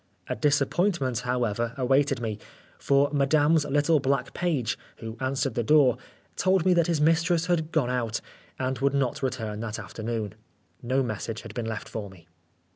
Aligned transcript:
A 0.27 0.35
disappointment, 0.35 1.19
however, 1.19 1.75
awaited 1.77 2.19
me, 2.21 2.39
for 2.79 3.11
Madame's 3.13 3.65
little 3.65 3.99
black 3.99 4.33
page, 4.33 4.75
who 4.97 5.15
answered 5.19 5.53
the 5.53 5.61
door, 5.61 5.99
told 6.35 6.65
me 6.65 6.73
that 6.73 6.87
his 6.87 6.99
mistress 6.99 7.45
had 7.45 7.71
gone 7.71 7.91
out, 7.91 8.19
and 8.57 8.79
would 8.79 8.95
not 8.95 9.21
return 9.21 9.59
that 9.59 9.77
afternoon. 9.77 10.33
No 10.81 11.03
rftessage 11.03 11.41
had 11.41 11.53
been 11.53 11.67
left 11.67 11.87
for 11.87 12.09
me. 12.09 12.27